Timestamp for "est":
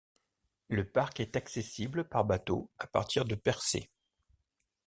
1.19-1.35